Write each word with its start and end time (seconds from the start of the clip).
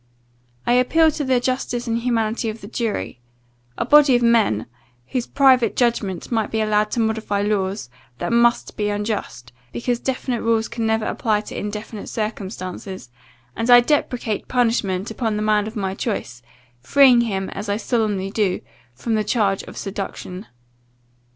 I 0.65 0.73
appeal 0.73 1.11
to 1.11 1.23
the 1.23 1.39
justice 1.39 1.85
and 1.85 1.99
humanity 1.99 2.49
of 2.49 2.61
the 2.61 2.67
jury 2.67 3.19
a 3.77 3.85
body 3.85 4.15
of 4.15 4.23
men, 4.23 4.65
whose 5.09 5.27
private 5.27 5.75
judgment 5.75 6.31
must 6.31 6.49
be 6.51 6.59
allowed 6.59 6.89
to 6.93 6.99
modify 6.99 7.43
laws, 7.43 7.87
that 8.17 8.33
must 8.33 8.75
be 8.75 8.89
unjust, 8.89 9.53
because 9.71 9.99
definite 9.99 10.41
rules 10.41 10.67
can 10.67 10.87
never 10.87 11.05
apply 11.05 11.41
to 11.41 11.55
indefinite 11.55 12.07
circumstances 12.09 13.11
and 13.55 13.69
I 13.69 13.79
deprecate 13.79 14.47
punishment 14.47 15.11
upon 15.11 15.35
the 15.35 15.43
man 15.43 15.67
of 15.67 15.75
my 15.75 15.93
choice, 15.93 16.41
freeing 16.79 17.21
him, 17.21 17.51
as 17.51 17.69
I 17.69 17.77
solemnly 17.77 18.31
do, 18.31 18.61
from 18.95 19.13
the 19.13 19.23
charge 19.23 19.61
of 19.65 19.77
seduction. 19.77 20.47